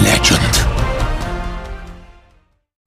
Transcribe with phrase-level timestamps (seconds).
[0.00, 0.54] legend.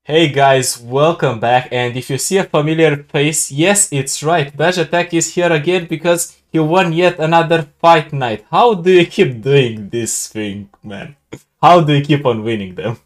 [0.04, 5.14] Hey guys, welcome back and if you see a familiar face, yes it's right, Bejatek
[5.14, 8.46] is here again because he won yet another fight night.
[8.50, 11.16] How do you keep doing this thing, man?
[11.62, 12.98] How do you keep on winning them?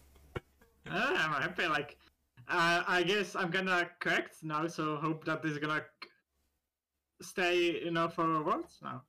[0.90, 1.98] Uh, I'm happy, like,
[2.48, 5.84] uh, I guess I'm gonna correct now, so hope that this is gonna
[7.22, 9.04] stay, you know, for Worlds now.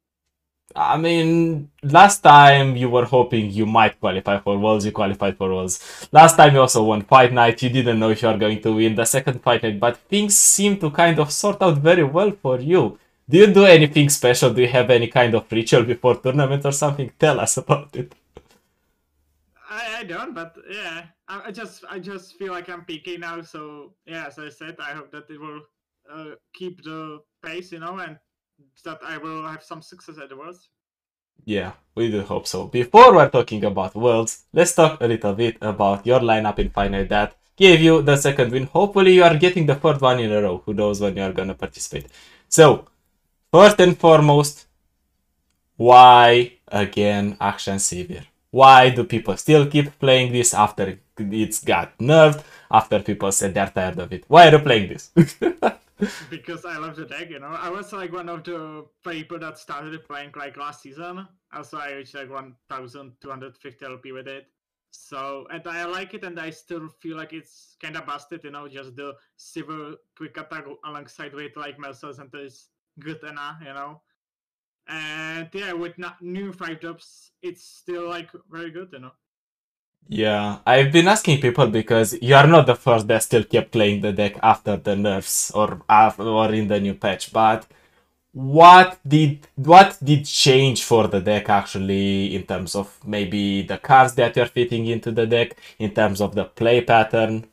[0.77, 5.49] I mean, last time you were hoping you might qualify for Worlds, you qualified for
[5.53, 6.09] Worlds.
[6.13, 8.73] Last time you also won Fight Night, you didn't know if you are going to
[8.73, 12.31] win the second Fight Night, but things seem to kind of sort out very well
[12.31, 12.99] for you.
[13.29, 14.53] Do you do anything special?
[14.53, 17.13] Do you have any kind of ritual before tournament or something?
[17.19, 18.15] Tell us about it.
[19.69, 23.41] I, I don't, but yeah, I, I just I just feel like I'm peaking now.
[23.43, 25.63] So yeah, as I said, I hope that it will
[26.13, 28.19] uh, keep the pace, you know, and
[28.85, 30.69] that I will have some success at the Worlds.
[31.45, 32.67] Yeah, we do hope so.
[32.67, 37.05] Before we're talking about Worlds, let's talk a little bit about your lineup in Final
[37.07, 38.67] that gave you the second win.
[38.67, 40.63] Hopefully you are getting the third one in a row.
[40.65, 42.07] Who knows when you are gonna participate.
[42.49, 42.87] So,
[43.53, 44.67] first and foremost,
[45.77, 48.25] why again Akshan Sivir?
[48.51, 53.71] Why do people still keep playing this after it's got nerfed, after people said they're
[53.71, 54.25] tired of it?
[54.27, 55.11] Why are you playing this?
[56.31, 57.49] because I love the deck, you know.
[57.49, 61.27] I was like one of the people that started playing like last season.
[61.53, 64.47] Also, I reached like 1,250 LP with it.
[64.93, 68.51] So, and I like it, and I still feel like it's kind of busted, you
[68.51, 73.73] know, just the Sivir quick attack alongside with like Mercer Center is good enough, you
[73.73, 74.03] know.
[74.89, 79.13] And yeah, with new five drops, it's still like very good, you know.
[80.09, 84.01] Yeah, I've been asking people because you are not the first that still kept playing
[84.03, 87.67] the deck after the nerfs or after, or in the new patch, but
[88.33, 94.15] what did what did change for the deck actually in terms of maybe the cards
[94.17, 97.47] that you're fitting into the deck, in terms of the play pattern?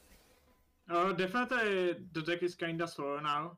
[0.89, 3.57] Uh, definitely the deck is kinda slower now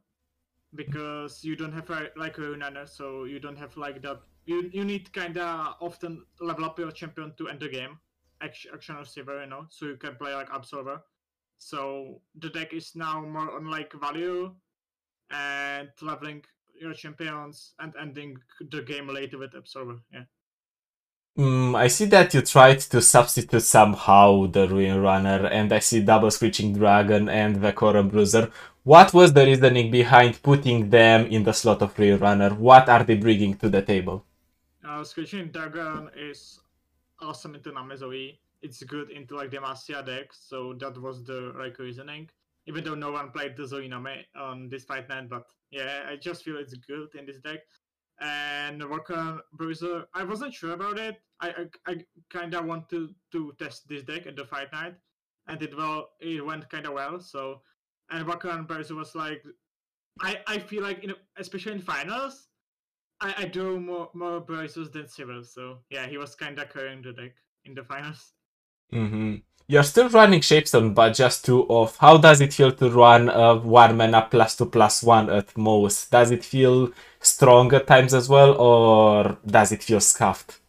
[0.75, 4.21] because you don't have like a runner, so you don't have like that.
[4.45, 7.99] You you need kinda often level up your champion to end the game
[8.41, 11.01] Akshan, receiver, you know, so you can play like Absolver.
[11.57, 14.53] So the deck is now more on like value
[15.29, 16.43] and leveling
[16.79, 18.37] your champions and ending
[18.71, 19.99] the game later with Absolver.
[20.13, 20.23] Yeah.
[21.37, 26.01] Mm, I see that you tried to substitute somehow the Ruin Runner, and I see
[26.01, 28.51] Double Screeching Dragon and Vekauran Bruiser.
[28.83, 32.49] What was the reasoning behind putting them in the slot of Ruin Runner?
[32.49, 34.25] What are they bringing to the table?
[34.85, 36.59] Uh, Screeching Dragon is
[37.21, 38.37] awesome into Namezoi.
[38.61, 42.29] It's good into like Demacia deck, so that was the right reasoning.
[42.67, 46.43] Even though no one played the Zoiname on this fight night, but yeah, I just
[46.43, 47.61] feel it's good in this deck.
[48.19, 51.21] And Rokan Bruiser, I wasn't sure about it.
[51.39, 51.95] I I, I
[52.29, 54.95] kind of want to to test this deck at the fight night,
[55.47, 57.19] and it well it went kind of well.
[57.21, 57.61] So,
[58.11, 59.43] and Rokan Bruiser was like,
[60.21, 62.48] I I feel like in especially in finals,
[63.21, 67.13] I, I do more more Bruisers than Cyril, so yeah, he was kinda carrying the
[67.13, 67.33] deck
[67.65, 68.33] in the finals.
[68.93, 69.35] Mm-hmm.
[69.67, 71.97] You're still running Shapestone, but just two off.
[71.97, 76.09] How does it feel to run a one mana plus two plus one at most?
[76.09, 80.59] Does it feel strong at times as well, or does it feel scuffed?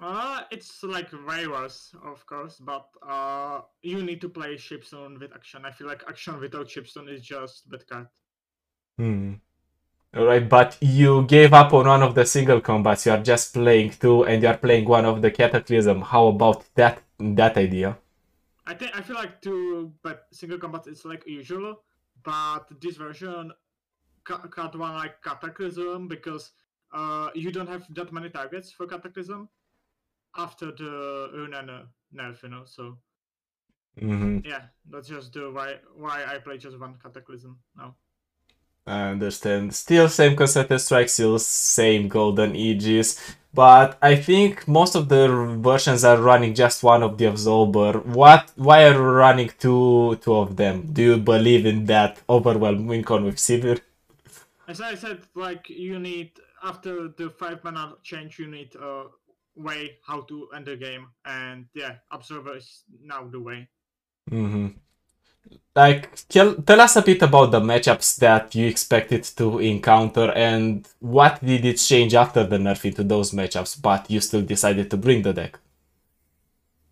[0.00, 5.30] Uh, it's like very worse, of course, but uh, you need to play Shapestone with
[5.30, 5.64] Akshan.
[5.64, 8.08] I feel like Akshan without Shapestone is just bad card.
[8.98, 9.34] Hmm.
[10.14, 13.06] Alright, but you gave up on one of the single combats.
[13.06, 16.02] You are just playing two, and you are playing one of the Cataclysm.
[16.02, 17.96] How about that that idea?
[18.66, 21.80] I think I feel like two, but single combat is like usual.
[22.22, 23.52] But this version
[24.24, 26.52] cut one like Cataclysm because
[26.92, 29.48] uh, you don't have that many targets for Cataclysm
[30.36, 31.56] after the Rune
[32.14, 32.64] nerf, you know.
[32.66, 32.98] So
[33.98, 34.38] mm-hmm.
[34.44, 37.96] yeah, that's just the why why I play just one Cataclysm now.
[38.86, 39.74] I understand.
[39.74, 43.36] Still same concerted strike, still same golden aegis.
[43.54, 45.28] But I think most of the
[45.60, 48.04] versions are running just one of the Absolver.
[48.04, 50.88] What why are you running two two of them?
[50.92, 53.80] Do you believe in that overwhelming con with Sivir?
[54.66, 56.32] As I said, like you need
[56.64, 59.04] after the five mana change you need a
[59.54, 63.68] way how to end the game and yeah, Absolver is now the way.
[64.30, 64.68] Mm-hmm
[65.74, 70.86] like tell, tell us a bit about the matchups that you expected to encounter and
[71.00, 74.96] what did it change after the nerf into those matchups but you still decided to
[74.96, 75.58] bring the deck?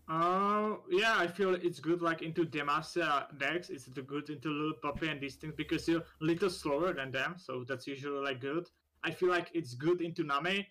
[0.08, 3.70] Uh yeah i feel it's good like into demacia decks.
[3.70, 7.36] It's good into little puppy and these things because you're a little slower than them
[7.38, 8.68] so that's usually like good.
[9.04, 10.66] I feel like it's good into name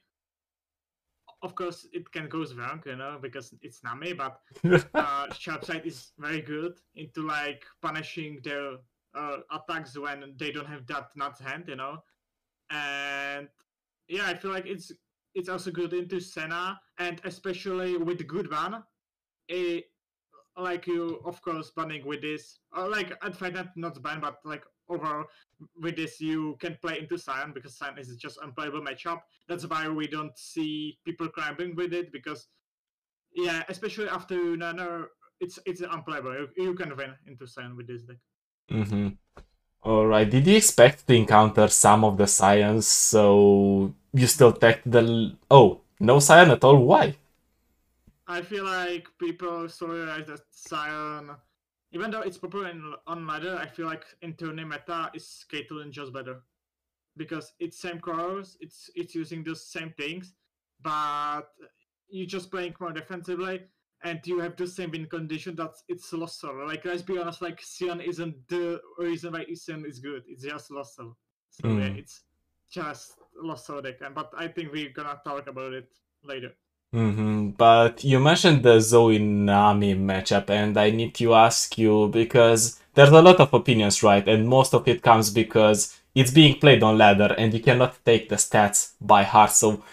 [1.42, 4.40] of course, it can go wrong, you know, because it's Nami, but
[4.94, 8.74] uh, Sharpsight is very good into like punishing their
[9.16, 12.04] uh, attacks when they don't have that nut hand, you know.
[12.70, 13.48] And
[14.08, 14.92] yeah, I feel like it's
[15.36, 18.50] it's also good into Senna, and especially with good
[19.52, 19.84] a
[20.58, 24.38] like you of course banning with this, or like at Fight Night not ban, but
[24.44, 25.26] like overall
[25.80, 29.22] with this you can play into Sion because Sion is just unplayable matchup.
[29.48, 32.48] That's why we don't see people climbing with it because
[33.34, 35.08] yeah, especially after Nano,
[35.40, 36.34] it's it's unplayable.
[36.34, 38.18] You, you can win into Sion with this deck.
[38.72, 39.10] Mm-hmm.
[39.86, 45.36] Alright, did you expect to encounter some of the Sions, so you still take the...
[45.50, 46.84] Oh, no Sion at all?
[46.84, 47.16] Why?
[48.28, 51.32] I feel like people realize that Sion
[51.92, 55.92] even though it's popular in, on ladder, I feel like in tourney meta is Caitlyn
[55.92, 56.42] just better
[57.18, 60.34] because it's same colors, it's it's using the same things,
[60.82, 61.44] but
[62.10, 63.62] you're just playing more defensively
[64.04, 66.66] and you have the same win condition that it's lost solo.
[66.66, 70.24] Like let's be honest, like Sion isn't the reason why Sion is good.
[70.28, 71.18] It's just lost solo.
[71.50, 71.80] So mm.
[71.80, 72.22] yeah, it's
[72.72, 73.96] just lost solo deck.
[74.14, 75.90] But I think we're gonna talk about it
[76.24, 76.52] later.
[76.94, 77.50] Mm-hmm.
[77.52, 83.12] But you mentioned the Zoe Nami matchup, and I need to ask you because there's
[83.12, 84.28] a lot of opinions, right?
[84.28, 88.30] And most of it comes because it's being played on ladder, and you cannot take
[88.30, 89.52] the stats by heart.
[89.52, 89.84] So,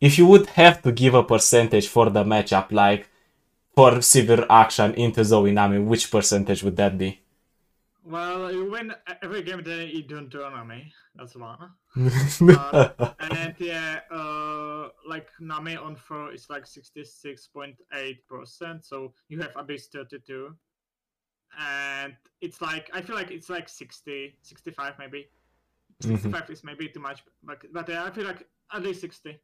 [0.00, 3.08] if you would have to give a percentage for the matchup, like
[3.74, 7.20] for Sivir Akshan into Zoe Nami, which percentage would that be?
[8.06, 10.92] Well, you win every game that you don't turn on me.
[11.14, 11.70] That's one.
[12.50, 18.84] uh, and yeah, uh, like Nami on four is like sixty six point eight percent.
[18.84, 20.54] So you have Abyss thirty two,
[21.58, 25.28] and it's like I feel like it's like 60, 65 maybe.
[26.02, 26.16] Mm-hmm.
[26.16, 26.52] 65 mm-hmm.
[26.52, 29.40] is maybe too much, but but yeah, I feel like at least sixty.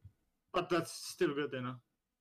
[0.52, 1.76] But that's still good, you know.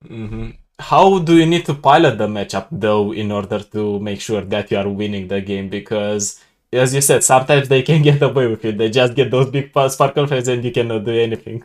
[0.06, 0.52] Mm-hmm.
[0.80, 4.72] How do you need to pilot the matchup though in order to make sure that
[4.72, 5.70] you are winning the game?
[5.70, 6.42] Because
[6.72, 8.78] as you said, sometimes they can get away with it.
[8.78, 11.64] They just get those big sparkle frames and you cannot do anything.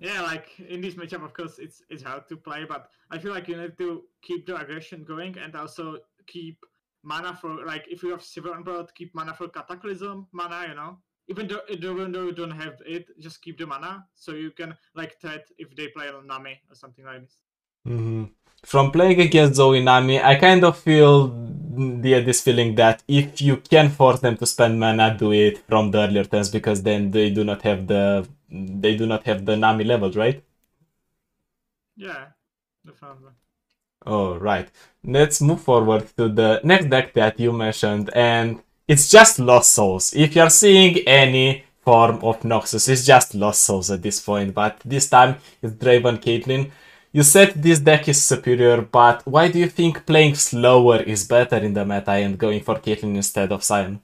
[0.00, 3.32] Yeah, like in this matchup, of course, it's it's hard to play, but I feel
[3.32, 6.64] like you need to keep the aggression going and also keep
[7.02, 10.74] mana for like if you have Sivir on board, keep mana for cataclysm mana, you
[10.74, 10.98] know.
[11.28, 14.74] Even though even though you don't have it, just keep the mana so you can
[14.94, 17.38] like threat if they play Nami or something like this.
[17.86, 18.24] Mm-hmm.
[18.64, 23.58] From playing against Zoe Nami, I kind of feel the, this feeling that if you
[23.58, 27.30] can force them to spend mana, do it from the earlier turns because then they
[27.30, 30.42] do not have the they do not have the Nami levels, right?
[31.96, 32.26] Yeah,
[32.84, 33.32] definitely.
[34.06, 34.68] All right,
[35.04, 40.14] let's move forward to the next deck that you mentioned, and it's just Lost Souls.
[40.14, 44.80] If you're seeing any form of Noxus, it's just Lost Souls at this point, but
[44.84, 46.70] this time it's Draven Caitlyn.
[47.18, 51.56] You said this deck is superior, but why do you think playing slower is better
[51.56, 54.00] in the meta and going for Caitlyn instead of Sion?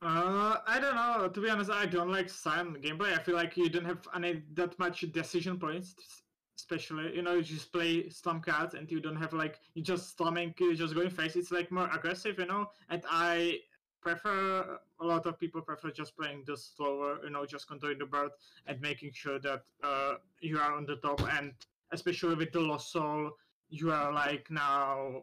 [0.00, 1.26] Uh, I don't know.
[1.26, 3.18] To be honest, I don't like Sion gameplay.
[3.18, 5.96] I feel like you don't have any that much decision points,
[6.56, 10.16] especially you know you just play slum cards and you don't have like you just
[10.16, 11.34] slumming, you just going face.
[11.34, 12.70] It's like more aggressive, you know.
[12.88, 13.58] And I
[14.00, 18.06] prefer a lot of people prefer just playing the slower, you know, just controlling the
[18.06, 18.30] board
[18.68, 21.52] and making sure that uh, you are on the top and
[21.92, 23.30] especially with the Lost Soul,
[23.68, 25.22] you are like now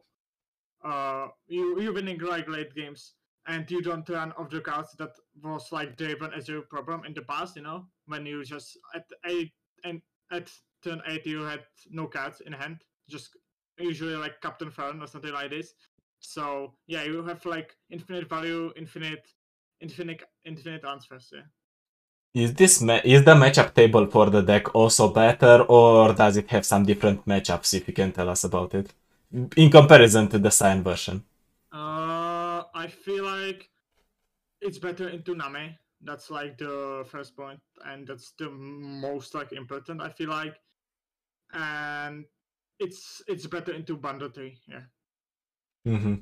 [0.84, 3.16] uh you you're winning like late games
[3.48, 5.12] and you don't turn off the cards that
[5.44, 9.06] was like driven as your problem in the past, you know, when you just at
[9.26, 9.52] eight
[9.84, 10.52] and at
[10.84, 12.78] turn eight you had no cards in hand,
[13.10, 13.36] just
[13.80, 15.74] usually like Captain Farron or something like this.
[16.20, 19.28] So yeah, you have like infinite value, infinite,
[19.82, 21.30] infinite, infinite answers.
[21.34, 21.42] Yeah.
[22.40, 26.66] Is this is the matchup table for the deck also better, or does it have
[26.66, 27.74] some different matchups?
[27.74, 28.94] If you can tell us about it,
[29.58, 31.24] in comparison to the Sion version.
[31.72, 33.70] Uh, I feel like
[34.62, 35.78] it's better into Nami.
[36.02, 40.02] That's like the first point, and that's the most like important.
[40.02, 40.56] I feel like,
[41.54, 42.26] and
[42.80, 44.32] it's it's better into Bundle.
[44.68, 44.86] Yeah.
[45.86, 46.16] Mm-hmm.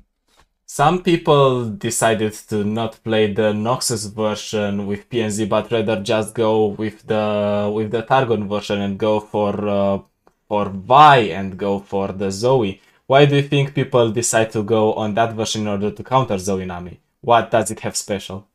[0.70, 6.66] Some people decided to not play the Noxus version with PNZ, but rather just go
[6.66, 9.98] with the with the Targon version and go for uh,
[10.46, 12.82] for Vi and go for the Zoe.
[13.06, 16.36] Why do you think people decide to go on that version in order to counter
[16.36, 17.00] Zoe Nami?
[17.22, 18.46] What does it have special?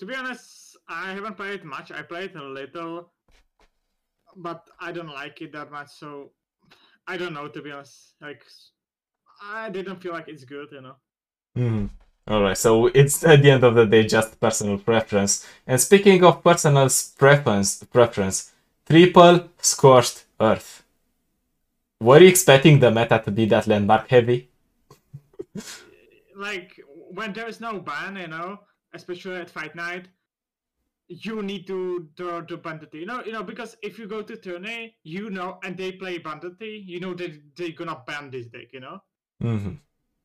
[0.00, 1.90] To be honest, I haven't played much.
[1.90, 3.10] I played a little,
[4.36, 5.88] but I don't like it that much.
[5.88, 6.32] So
[7.06, 7.48] I don't know.
[7.48, 8.44] To be honest, like
[9.40, 10.96] I didn't feel like it's good, you know.
[11.56, 11.86] Mm-hmm.
[12.28, 15.46] All right, so it's at the end of the day just personal preference.
[15.66, 18.52] And speaking of personal preference, preference,
[18.88, 20.82] triple scorched earth.
[22.00, 24.50] were you expecting the meta to be that landmark heavy?
[26.36, 26.78] like
[27.10, 28.60] when there's no ban, you know,
[28.92, 30.08] especially at fight night,
[31.08, 33.00] you need to draw the Bandle Tree.
[33.00, 36.18] You know, you know, because if you go to tourney, you know, and they play
[36.18, 39.00] Bandle Tree, you know that they're gonna ban this deck, you know.
[39.42, 39.74] Mm-hmm.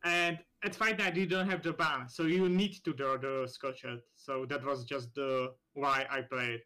[0.03, 3.47] And at fight night, you don't have the ban, so you need to draw the
[3.47, 3.85] Scorched.
[4.15, 6.61] So that was just the why I played.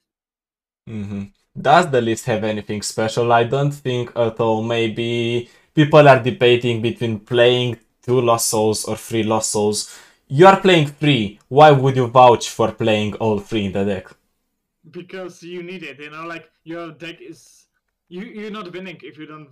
[0.89, 1.23] Mm-hmm.
[1.59, 3.31] Does the list have anything special?
[3.33, 4.63] I don't think at all.
[4.63, 9.99] Maybe people are debating between playing two lost souls or three lost souls.
[10.27, 11.39] You are playing three.
[11.47, 14.07] Why would you vouch for playing all three in the deck?
[14.89, 17.65] Because you need it, you know, like your deck is
[18.07, 19.49] you you're not winning if you don't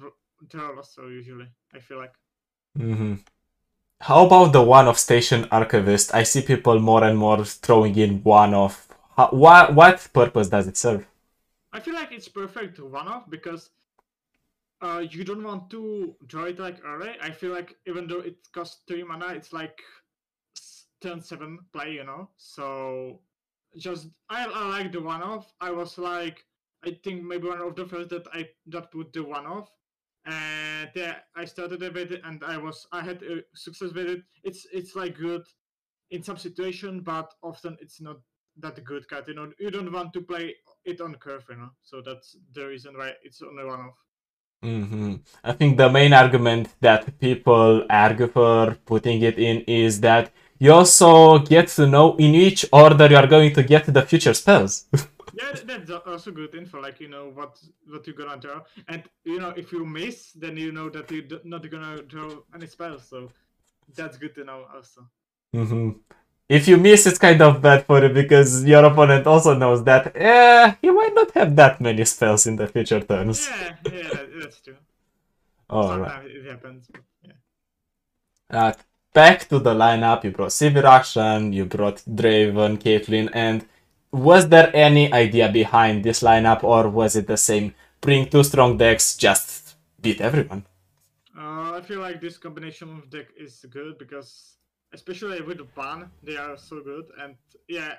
[0.47, 1.47] draw lost soul usually.
[1.73, 2.13] I feel like.
[2.77, 3.15] Mm-hmm.
[4.01, 6.13] How about the one of Station Archivist?
[6.13, 8.87] I see people more and more throwing in one off.
[9.31, 11.07] What what purpose does it serve?
[11.71, 13.69] I feel like it's perfect one off because
[14.81, 17.15] uh, you don't want to draw it like early.
[17.21, 19.81] I feel like even though it costs three mana, it's like
[21.01, 22.29] turn seven play, you know.
[22.37, 23.21] So
[23.77, 25.53] just I, I like the one off.
[25.61, 26.45] I was like
[26.85, 29.71] I think maybe one of the first that I that put the one off,
[30.25, 33.21] and yeah, I started with it and I was I had
[33.53, 34.21] success with it.
[34.43, 35.43] It's it's like good
[36.11, 38.17] in some situation, but often it's not
[38.57, 39.05] that good.
[39.27, 41.69] You know, you don't want to play it on curve, you know.
[41.83, 43.97] So that's the reason why it's only one off.
[44.63, 45.15] Mm-hmm.
[45.43, 50.71] I think the main argument that people argue for putting it in is that you
[50.71, 54.85] also get to know in which order you are going to get the future spells.
[55.35, 56.81] yeah, that's also good info.
[56.81, 60.57] Like you know what what you're gonna draw, and you know if you miss, then
[60.57, 63.07] you know that you're not gonna draw any spells.
[63.07, 63.29] So
[63.95, 65.07] that's good to know also.
[65.55, 65.91] Mm-hmm
[66.47, 70.15] if you miss, it's kind of bad for you because your opponent also knows that
[70.15, 73.49] eh, he might not have that many spells in the future turns.
[73.49, 74.77] Yeah, yeah, that's true.
[75.69, 76.35] All Sometimes right.
[76.35, 76.87] it happens.
[76.91, 78.65] But yeah.
[78.67, 78.73] Uh,
[79.13, 83.65] back to the lineup, you brought Action, you brought Draven, Caitlyn, and
[84.15, 87.75] was there any idea behind this lineup or was it the same?
[87.99, 90.65] Bring two strong decks, just beat everyone.
[91.37, 94.55] Uh, I feel like this combination of deck is good because
[94.93, 97.05] especially with ban, they are so good.
[97.21, 97.35] And
[97.67, 97.95] yeah,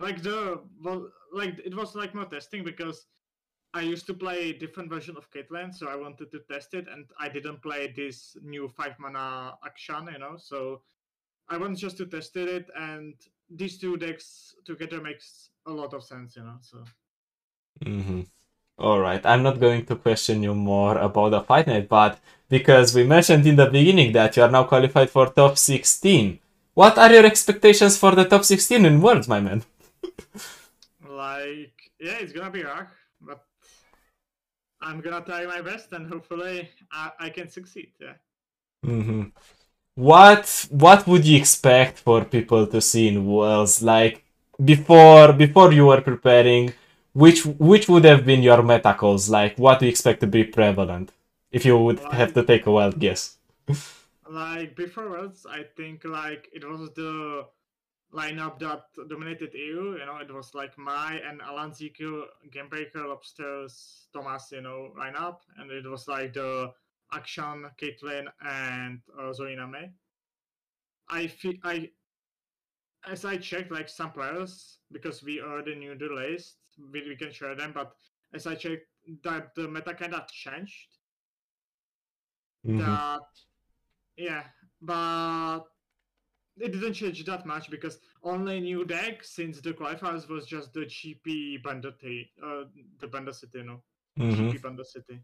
[0.00, 3.06] like the well, like it was like more testing because
[3.72, 7.06] I used to play different version of Caitlyn, so I wanted to test it, and
[7.20, 10.34] I didn't play this new five mana Akshan, you know.
[10.36, 10.82] So
[11.48, 13.14] I wanted just to test it, and
[13.50, 16.58] these two decks together makes a lot of sense, you know.
[16.60, 16.84] So.
[17.84, 18.22] Mm-hmm.
[18.78, 22.94] All right, I'm not going to question you more about the fight night, but because
[22.94, 26.38] we mentioned in the beginning that you are now qualified for top 16,
[26.72, 29.64] what are your expectations for the top 16 in Worlds, my man?
[31.08, 32.86] like, yeah, it's gonna be hard,
[33.20, 33.44] but
[34.80, 37.92] I'm gonna try my best, and hopefully, I, I can succeed.
[38.00, 38.14] Yeah.
[38.86, 39.24] Mm-hmm.
[39.94, 43.82] What What would you expect for people to see in Worlds?
[43.82, 44.24] Like
[44.64, 46.72] before before you were preparing,
[47.12, 49.28] which which would have been your meta calls?
[49.28, 51.12] Like what do you expect to be prevalent?
[51.50, 53.36] If you would Like- have to take a wild guess.
[54.30, 57.46] Like before Worlds, I think like it was the
[58.14, 59.98] lineup that dominated EU.
[59.98, 64.52] You know, it was like Mai and Alan Zico, Gamebreaker, Lobsters, Thomas.
[64.52, 66.72] You know, lineup, and it was like the
[67.12, 69.90] Akshan, Caitlyn, and uh, Zoina May.
[71.08, 71.90] I feel I
[73.06, 76.56] as I checked like some players because we already knew the list,
[76.92, 77.72] we, we can share them.
[77.74, 77.92] But
[78.34, 78.86] as I checked,
[79.24, 80.98] that the meta kind of changed.
[82.66, 82.78] Mhm.
[82.78, 83.20] That
[84.16, 84.44] yeah,
[84.82, 85.60] but
[86.58, 90.80] it didn't change that much because only new deck since the qualifiers was just the
[90.80, 91.94] GP Bandit,
[92.44, 92.64] uh,
[92.98, 93.82] the Bandle City, know,
[94.18, 94.52] Mhm.
[94.52, 95.20] GP Bandle City.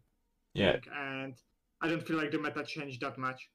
[0.53, 0.79] Yeah.
[0.91, 1.35] and
[1.81, 3.49] I don't feel like the meta changed that much.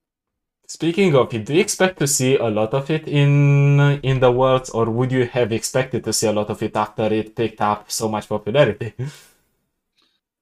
[0.66, 4.32] Speaking of it, do you expect to see a lot of it in in the
[4.32, 7.60] Worlds, or would you have expected to see a lot of it after it picked
[7.60, 8.92] up so much popularity?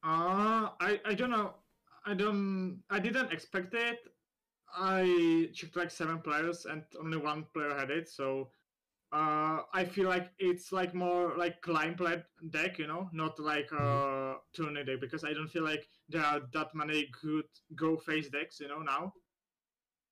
[0.02, 1.54] Uh, I I don't know.
[2.06, 2.82] I don't.
[2.90, 3.98] I didn't expect it.
[4.76, 8.08] I checked like seven players and only one player had it.
[8.08, 8.50] So,
[9.12, 13.70] uh, I feel like it's like more like climb play deck, you know, not like
[13.72, 18.28] a tourney deck because I don't feel like there are that many good go face
[18.30, 19.12] decks, you know, now.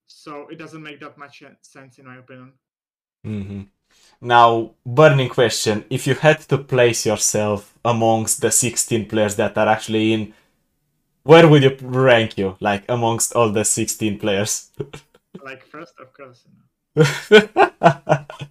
[0.06, 2.54] So it doesn't make that much sense in my opinion.
[3.24, 3.62] hmm
[4.20, 9.68] Now, burning question: If you had to place yourself amongst the 16 players that are
[9.68, 10.34] actually in,
[11.24, 12.56] where would you rank you?
[12.60, 14.70] Like amongst all the 16 players?
[15.42, 16.44] Like first, of course.
[16.46, 16.64] You know.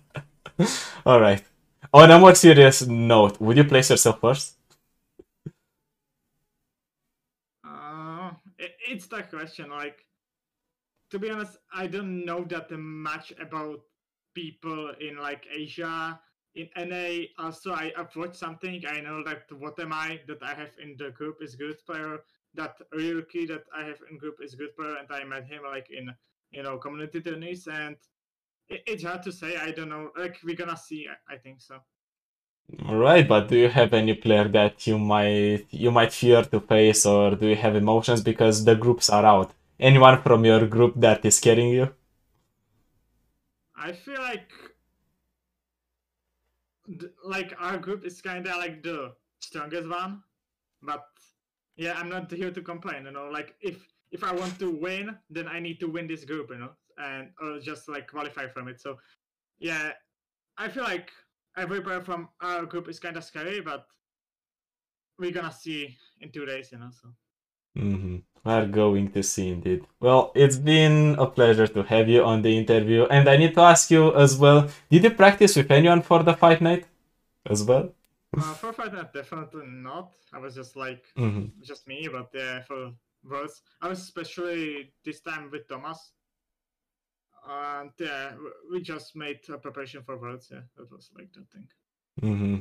[1.05, 1.43] all right.
[1.93, 4.55] On a more serious note, would you place yourself first?
[7.63, 9.69] Uh, it, it's the question.
[9.69, 10.05] Like,
[11.11, 13.81] to be honest, I don't know that much about
[14.33, 16.19] people in like Asia.
[16.55, 18.83] In NA, also I, watched something.
[18.89, 22.17] I know that what am I that I have in the group is good player.
[22.55, 25.87] That Ryuki that I have in group is good player, and I met him like
[25.91, 26.11] in
[26.49, 27.95] you know community tourneys, and
[28.69, 29.57] it's hard to say.
[29.57, 30.11] I don't know.
[30.17, 31.07] Like we're gonna see.
[31.07, 31.79] I, I think so.
[32.85, 36.59] All right, but do you have any player that you might you might fear to
[36.59, 39.53] face, or do you have emotions because the groups are out?
[39.79, 41.93] Anyone from your group that is scaring you?
[43.75, 44.49] I feel like
[47.23, 50.23] like our group is kind of like the strongest one,
[50.81, 51.05] but
[51.75, 53.05] yeah, I'm not here to complain.
[53.05, 56.25] You know, like if if I want to win, then I need to win this
[56.25, 56.49] group.
[56.49, 58.81] You know, and or just like qualify from it.
[58.81, 58.97] So
[59.59, 59.91] yeah,
[60.57, 61.11] I feel like
[61.55, 63.85] every player from our group is kind of scary, but
[65.19, 66.71] we're gonna see in two days.
[66.71, 67.09] You know, so.
[67.77, 68.17] Mm-hmm.
[68.43, 69.85] We're going to see indeed.
[69.99, 73.61] Well, it's been a pleasure to have you on the interview, and I need to
[73.61, 74.69] ask you as well.
[74.89, 76.85] Did you practice with anyone for the fight night,
[77.45, 77.89] as well?
[78.35, 80.13] Uh, for fight night, definitely not.
[80.33, 81.61] I was just like mm-hmm.
[81.61, 86.13] just me, but yeah, for Worlds, I was especially this time with Thomas.
[87.49, 88.33] And yeah,
[88.69, 90.49] we just made a preparation for Worlds.
[90.51, 91.67] Yeah, that was like that thing.
[92.21, 92.57] Mm-hmm.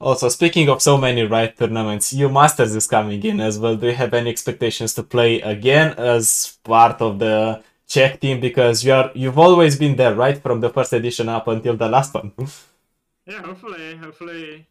[0.00, 3.76] Also, speaking of so many right tournaments, you Masters is coming in as well.
[3.76, 8.40] Do you have any expectations to play again as part of the Czech team?
[8.40, 11.88] Because you are you've always been there, right, from the first edition up until the
[11.88, 12.32] last one.
[13.26, 14.66] yeah, hopefully, hopefully,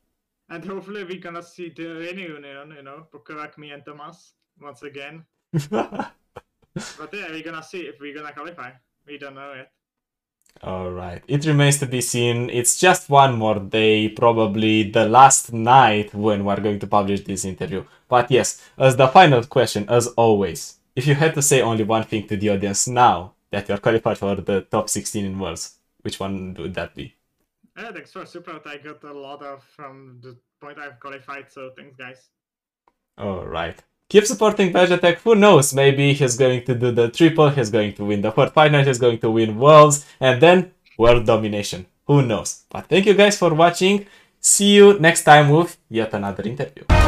[0.50, 2.74] and hopefully we're gonna see the reunion.
[2.76, 5.24] You know, Pokorak, me, and Thomas once again.
[5.70, 6.12] but
[7.14, 8.72] yeah, we're gonna see if we're gonna qualify.
[9.08, 9.72] We don't know yet.
[10.64, 11.24] All right.
[11.28, 12.50] It remains to be seen.
[12.50, 17.46] It's just one more day, probably the last night when we're going to publish this
[17.46, 17.86] interview.
[18.08, 22.04] But yes, as the final question, as always, if you had to say only one
[22.04, 26.20] thing to the audience now that you're qualified for the top 16 in Worlds, which
[26.20, 27.16] one would that be?
[27.78, 28.68] Yeah, thanks for support.
[28.68, 32.30] I got a lot of from the point I've qualified, so thanks, guys.
[33.18, 35.18] All right keep supporting Vegetech.
[35.24, 35.74] Who knows?
[35.74, 39.00] Maybe he's going to do the triple, he's going to win the fourth final, he's
[39.00, 41.86] going to win worlds, and then world domination.
[42.08, 42.66] Who knows?
[42.70, 44.06] But thank you guys for watching.
[44.42, 47.01] See you next time with yet another interview.